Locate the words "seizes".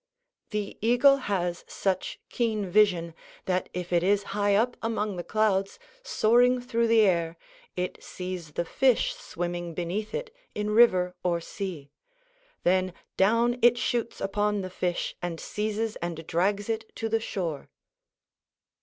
15.39-15.97